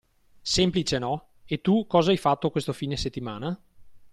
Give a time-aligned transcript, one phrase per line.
[0.55, 1.11] Semplice no?
[1.53, 3.49] E tu cosa hai fatto questo fine settimana?